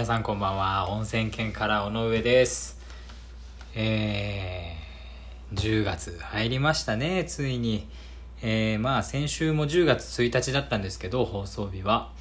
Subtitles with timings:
[0.00, 0.88] 皆さんこんばんは。
[0.88, 2.78] 温泉県から尾上です。
[3.74, 7.26] えー、10月入りましたね。
[7.26, 7.86] ついに。
[8.40, 12.12] えー、まあ先週も10月1日だったんですけど放送日は。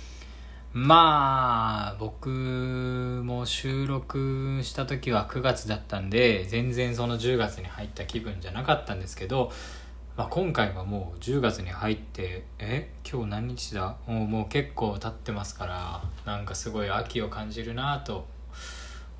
[0.74, 2.30] まあ僕
[3.24, 9.54] も収録した時は9月だったんで全然その10月に入った気分じゃなかったんですけど
[10.19, 13.96] まあ、今回はもう10月に入ってえ今日何日だ？
[14.05, 18.28] もうもう結構経ってますからなんかすごい秋を感じるなと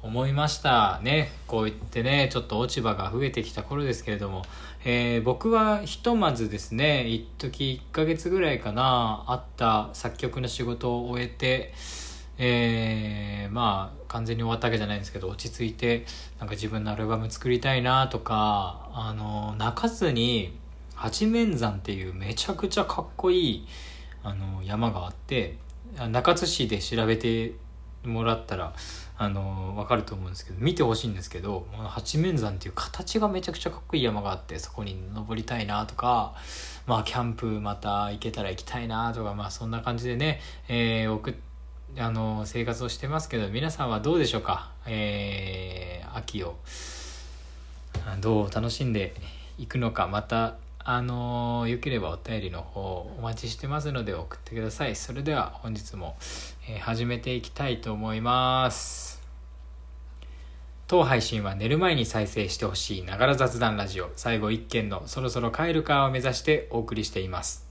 [0.04, 1.00] 思いました。
[1.02, 4.42] ねこう言ってねちょっと落ち葉が増えてきた頃ですけれども、
[4.84, 11.74] えー、僕はひとまずですね一時1ヶ月ぐらいかなあった作曲の仕事を終えて
[12.38, 16.06] えー、まあ完全に終わったわけじゃないんですけど落ち着いて
[16.40, 20.60] なんか自分のアルバム作りたいなとかあの泣かずに
[21.00, 23.68] 八面山っていうめちゃくちゃかっこいい
[24.22, 25.58] あの山があって
[26.12, 27.54] 中津市で調べて
[28.04, 28.74] もらったら
[29.18, 36.36] あの分かると思うんですけど見てほしいんですけど八面山っていう形がめちゃくちゃかっこいい山があってそこに登りたいなとか
[36.86, 41.34] まあキャンプまた行けたら行きたいなとかまあそんな感じでね、えー、送
[41.98, 46.56] あの生活をしてますけど皆さんはどうでしょうか、えー、秋を。
[48.22, 48.52] どう？
[48.52, 49.16] 楽しんで
[49.58, 50.56] いくのかまた
[50.92, 52.82] あのよければお便りの方
[53.20, 54.96] お待ちしてますので送ってください。
[54.96, 56.18] それでは本日も、
[56.68, 59.22] えー、始めていきたいと思います。
[60.88, 64.10] 当配信は寝る前に再生してほしいながら雑談ラジオ。
[64.16, 67.69] 最後1件のそろそろ帰るかを目指してお送りしています。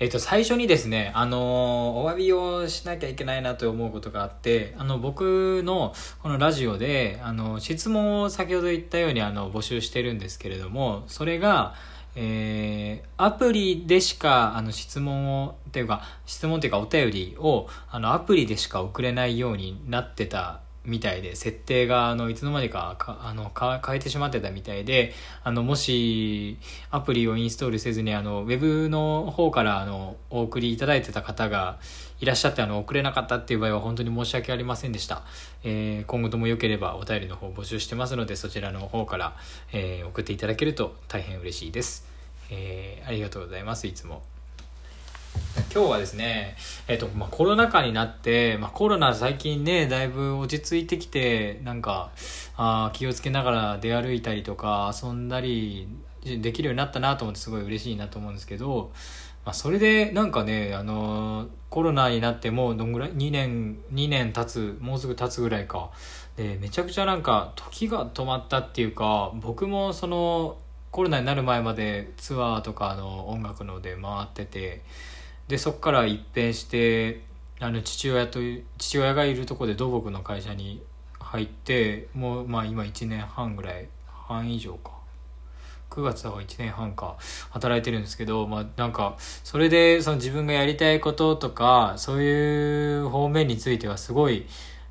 [0.00, 5.92] えっと、最初にですね、あのお詫びをしなきゃいけないなと思うことがあって、あの、僕の
[6.22, 11.74] このラジオで、あの、質問を先ほど言ったように、あの、募集してるんですけれども、それが、
[12.14, 25.12] えー、アプリでしか、あの、質問を、っていうか、質問っていうかお便りを、あの、アプリでしか送れないようになってたみたいで設定があのいつの間にかあの変えてしまってたみたいで
[25.44, 26.58] あのもし
[26.90, 31.78] アプリをインストールせずにあのウェブの方からあのお送りいただいてた方が
[32.20, 35.22] いらっしゃってあの送れなかったっていう場合は本当に申し訳ありませんでした、
[35.62, 39.36] えー、今後ともよければお便りの方募集してますのでそちらの方から、
[39.72, 42.06] えー、送っていただけると大変嬉しいです、
[42.50, 44.22] えー、ありがとうございますいつも。
[45.78, 46.56] 今日はですね、
[46.88, 52.10] えっ、と、まあ、コロナ禍になって、まあ、コロナ最近ね、だいぶ落ち着いてきて、なんか、
[52.56, 55.86] あ気をつけながら出歩いたりとか、遊んだり
[56.24, 58.90] できるようになったなと思ってすごい嬉しいなと思うんですけど、
[59.44, 65.92] まあ、それでなんかね、あのコロナになってもうどんぐらい ?2 年、2年経つ、もうすぐ経つぐらいか。
[66.34, 70.58] で、めちゃくちゃなんか時が止まったっていうか、僕もその、
[70.90, 74.82] コロナになる前までツアーとかの音楽ので回ってて、
[75.48, 77.22] でそこから一変して
[77.60, 78.38] あの父親と
[78.76, 80.82] 父親がいるとこで土木の会社に
[81.18, 84.98] 入ってもうまあ今1年半ぐらい半以上か。
[85.90, 87.16] 9月だか1年半か
[87.50, 94.46] 働いてるんですけど、まあ、なんかそれでその自分がやりたいこととかそういう方面についてはすごい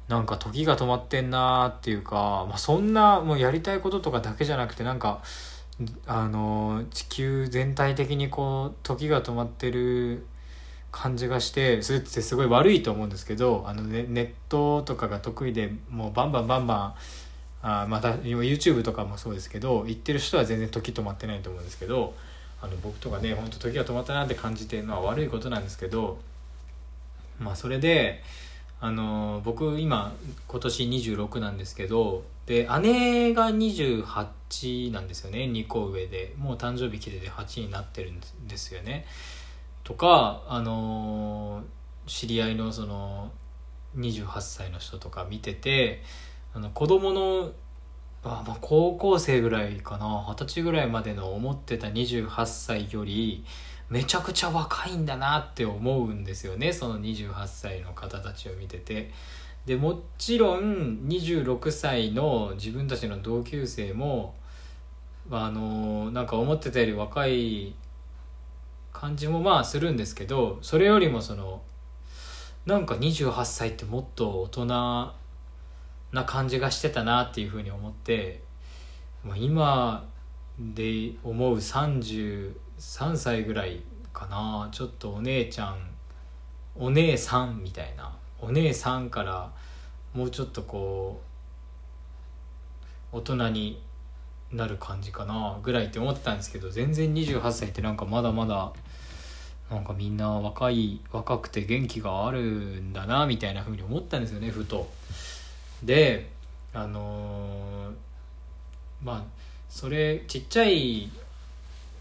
[0.07, 5.21] なんか時が止まってんなーっていうか、まあ、そんなもうやりたいこととかだけじゃなくてなんか
[6.07, 10.25] あの地球全体的にこう時が止まってる
[10.91, 16.93] 感じがしてそれってすごい悪いと思うんですけどあの、ね、ネットとかが得意でもうバンバンバンバン
[17.61, 22.13] あまた YouTube とかもそうですけど言ってる人は全然時止まってないと思うんですけど
[22.61, 26.17] あの僕とかね本当時が止まったなって感じてるのは悪いことなんですけど
[27.39, 28.23] まあそれで
[28.79, 30.13] あの僕今
[30.47, 39.05] 今年26なんですけどで姉が28なんですよね2個上でもう誕生日切れて8になってるんですよね。
[39.87, 41.63] とかあの
[42.07, 43.31] 知り合いのその
[43.95, 46.03] 28歳の人とか見てて
[46.53, 47.53] あの子供の
[48.21, 53.45] あまあ高校生ぐらいかな二十歳ぐらいまでの思ってた28歳より
[53.89, 59.13] めちゃくちゃ若いんだなって思うんですよねその28歳の方たちを見てて。
[59.65, 64.35] でもちろん26歳の自分たちの同級生も
[65.29, 67.75] あのなんか思ってたより若い
[68.99, 71.61] 感じもまあするんですけどそれよりもその
[72.65, 75.13] なんか28歳ってもっと大人な
[76.25, 78.41] 感じがしてたなっていうふうに思って
[79.23, 80.07] ま、今
[80.57, 82.53] で思う33
[83.15, 83.83] 歳ぐらい
[84.13, 85.77] かなちょっとお姉ちゃん
[86.75, 89.51] お姉さんみたいなお姉さんから
[90.13, 91.21] もうちょっとこ
[93.13, 93.83] う大人に
[94.51, 98.71] なる感じかなぐらいって思ってたんですけど全然28歳ってなんかまだまだ
[99.69, 104.89] なんかみんな若い若くて元気があるんだなみたいな風に思ったんですよねふと。
[105.83, 106.29] で
[106.73, 107.93] あのー、
[109.03, 109.23] まあ
[109.69, 111.09] それちっちゃい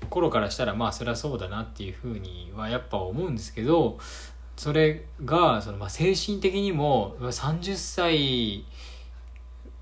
[0.09, 3.99] 頃からしたらまあそれはそうだなっていうふうにはやっぱ思うんですけど
[4.57, 8.65] それがそのまあ精神的にも30歳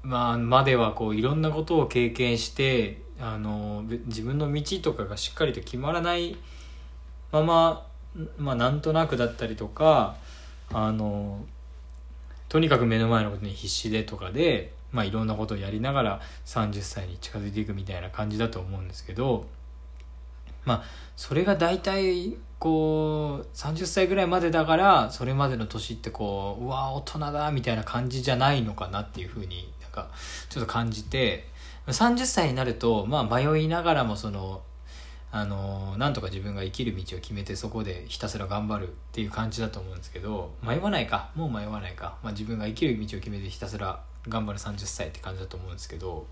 [0.04, 6.36] まあ、まではこういろんなことを経験してあの自分の道とかがしっかりと決まらない
[7.42, 7.86] まま、
[8.38, 10.16] まあ、なんとなくだったりとか
[10.72, 11.44] あの
[12.48, 19.46] とにかく目の前のことに必死でとかで、まあ、いろんなことをやりながら30歳に近づいていくみたいな感じだと思うんですけど
[20.64, 20.82] まあ
[21.16, 30.08] それが大体こう30歳ぐらいまでだからそれまでの年ってこううわ大人だみたいな感じじゃないのかなっていうふうにか
[30.48, 31.46] ちょっと感じて
[31.86, 34.62] 30歳になると、まあ、迷いながらもその
[35.36, 46.28] あのなんとか自分が生きる道を決めてそこでひたすら頑張るっていう感じだと思うんですけど迷わないかもう迷わないか、まあ、自分が生きる道を決めてひたすら頑張る30歳って感じだと思うんですけど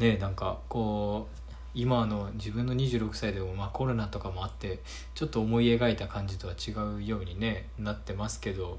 [0.00, 1.40] ねなんかこう
[1.72, 4.80] 今の自分の26歳でも、まあ、コロナとかもあって
[5.14, 8.78] ちょっと思い描いた感じとは違うようにねなってますけど、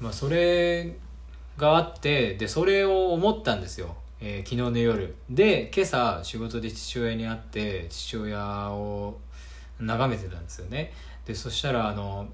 [0.00, 0.96] まあ、それ
[1.56, 5.14] があってでそれを思ったんですよ、えー、昨日の夜。
[5.30, 9.18] で今朝仕事で父親に会って父親を
[9.78, 10.92] 眺めてたんですよね。
[11.24, 12.28] でそしたらあの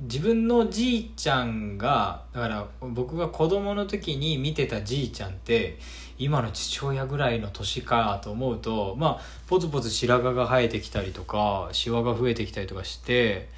[0.00, 5.78] 自分のじいちゃんがだから僕が子供の時に見てたじいちゃんって
[6.18, 13.48] 今の父親ぐらいの年かと思うとまあポツポツ白髪が生えてきたりとかシワが増えてきたりとかして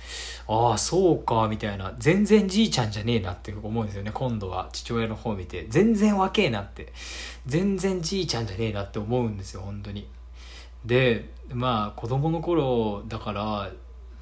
[0.47, 1.95] ああそうかみたいな。
[1.99, 5.67] 全然じいちゃんじゃねえなって思うんですよね今度は父親の方見て。
[5.69, 6.93] 全然若えなって。
[7.47, 10.09] 全然じいちゃんじゃねえなって思うんですよ本当に。
[10.85, 13.71] でまあ子供の頃だから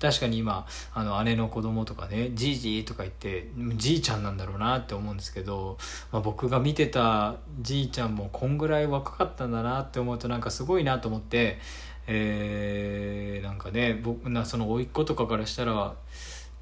[0.01, 5.77] 確かに今あの姉の子供とかね「じいじい」とか言ってじいちゃんなんだろうなって思うんですけど、
[6.11, 11.59] まあ、僕が見てたじいちゃんもこんぐらい若かったんだなって思うとなんかすごいなと思って、
[12.07, 15.95] えー、なんかね僕なその甥っ子とかからしたら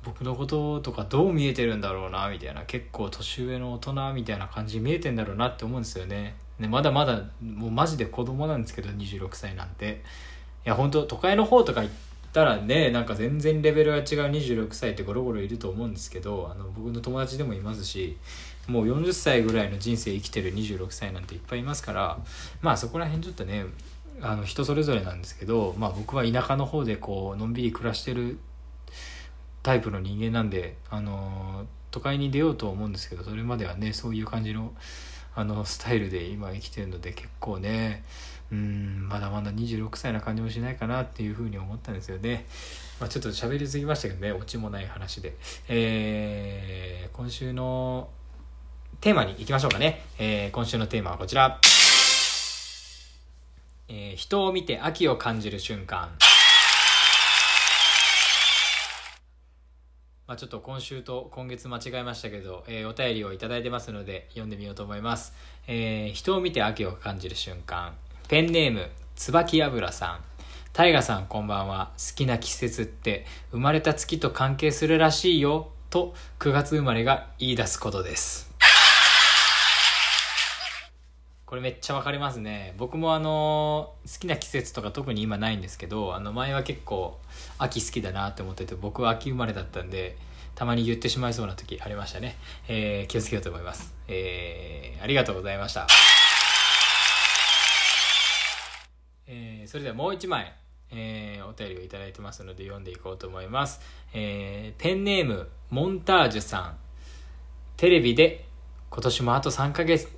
[0.03, 6.35] 僕のこととかどう見えてるんだろうなみたいな結構年上の大人みたいな感じ見えてんだろうなって思うんですよね。
[6.59, 10.03] ねまだまだもうマジで子供なんですけど26歳なんて。
[10.67, 11.95] いや本当都会の方とか行っ
[12.33, 18.17] たらねなんか全然レベルが違う26歳ってゴロゴロいると思うんですけどあの僕の友達でもいますし
[18.67, 22.19] もう40歳ぐらいの人生生きてる26歳なんていっぱいいますから
[22.61, 23.65] まあそこら辺ちょっとね
[24.21, 28.39] あの人それぞれなんですけど、まあ、僕は田舎の方でこうのんびり暮らしてる
[29.63, 34.73] タイプの人間なんで、あの都会に出ようと思うんですけどそれまではねそういう感じの
[35.35, 38.03] あのスタイルで今生きてるので結構ね
[38.51, 42.47] うんまだまだ26歳な感じもしないかなっていうふうに思ったんですよね。
[43.01, 45.37] まあ、ちょっと喋りすぎましたけどねオチもない話で、
[45.69, 48.09] えー、今週の
[49.01, 51.61] テーマに行きましょうかね、えー、今週のテーマはこちら、
[53.89, 56.11] えー、人を見て秋を感じる瞬間。
[60.27, 65.33] まあ、ちょっと今週と今月間違えましたけど、えー、お便りをいただいてますので読んでみようと思います、
[65.67, 67.95] えー、人を見て秋を感じる瞬間。
[68.29, 70.21] ペンネーム椿油さん。
[70.75, 71.93] 大河さんこんばんは。
[71.97, 78.53] 好きな季節って生まれた月と関係するらしいよと9月生まれが言い出すことです。
[81.47, 82.75] これめっちゃわかりますね。
[82.77, 87.19] 僕もあの好きな季節とか特に今ないんですけどあの前は結構
[87.57, 90.19] 秋好きだなって思ってて僕は秋生まれだったんで
[90.55, 92.37] たまに言ってしまいそうな時ありましたね、
[92.69, 95.87] えー、気をつけようと思います、えー、ありがとうございました
[99.31, 100.55] えー、それではもう一枚、
[100.91, 103.81] えー、お便りをいただいてますので読んでいこうと思います、
[104.15, 106.77] えー、ペンネームモンタージュさん。
[107.77, 108.45] テレビで
[108.91, 110.09] 今年もあと3ヶ月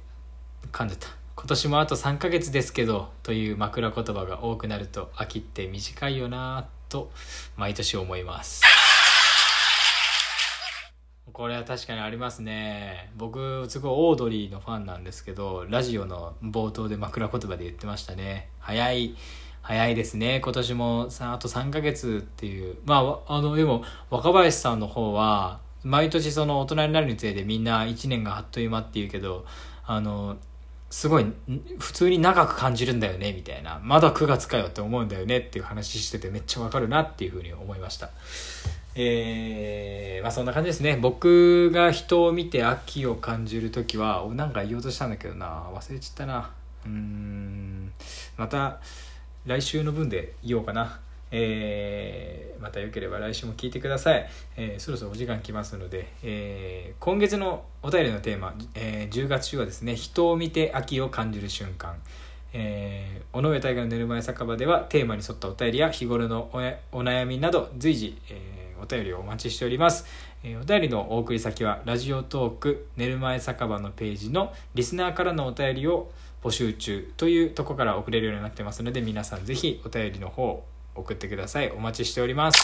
[0.72, 1.08] 噛んでた。
[1.36, 7.10] 今年もあと3ヶ月ですけどという枕言葉が多くなると秋って短いよなと
[7.56, 8.62] 毎年思います。
[11.40, 13.10] これは確かにありますね。
[13.16, 18.50] 僕すごいオードリーのファンなんですけどラジオの冒頭で枕言葉で言ってましたね。
[18.58, 19.16] 早い
[19.62, 20.42] 早いですね。
[20.44, 22.76] 今年もさあと3ヶ月っていう。
[22.84, 29.46] まああのでも若林さんの方は毎年その大人になるにつれてみんな1年があっという間っていうけど
[29.86, 30.36] あの
[30.90, 31.26] すごい
[31.78, 33.80] 普通に長く感じるんだよねみたいな。
[33.82, 38.10] まだ9月かよって思うんだよねっていう話しててめっちゃわかるなっていうふうに思いました。
[38.94, 40.96] えー、まあそんな感じですね。
[41.00, 45.68] 僕が人を見て秋を感じる時はなんか言おうとしたんだけどな。
[45.72, 46.50] 忘れちゃったな。
[46.86, 47.92] うん。
[48.36, 48.80] また
[49.46, 51.00] 来週の分で言おうかな。
[51.32, 61.94] えー、またよければ来週も聞いてください、えー、そろそろお時間来ますので、えー、今月のお便りのテーマ、え10月中はですね人を見て秋を感じる瞬間。
[62.52, 66.50] えー、尾上大河の寝る前酒場ではテーマに沿ったお便りや日頃の
[66.90, 70.06] お悩みなど随時、えー、お便りをお待ちしております、
[70.42, 76.10] えー、お便りのお送り先はラジオトーク寝る前酒場のページのリスナーからのお便りを
[76.42, 81.70] 募集中というとこから送れるようになってますので皆さんぜひお便りの方送ってください。
[81.70, 82.62] お待ちしております。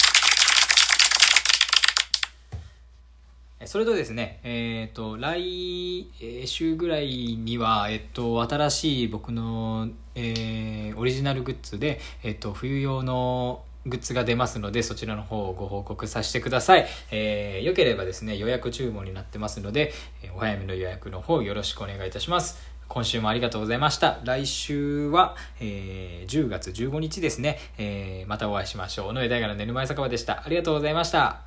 [3.65, 6.07] それとですね、えっ、ー、と、来
[6.47, 16.87] 週ぐらいには、えっ、と、新しい僕の、えー、オリジナルグッズで、えっ、と、冬用のグッズが出ますので、そちらの方をご報告させてください。
[17.11, 19.93] えー、よければですね、予約注文になってますので、
[20.35, 22.77] お早めの予約の方よろしくお願いいたします。
[22.89, 24.21] 今週もありがとうございました。
[24.25, 29.09] 来週は、えー、10月15日ですね、えー、またお会いしましょう。
[29.09, 30.43] 尾上大河の寝る前酒場でした。
[30.45, 31.46] ありがとうございました。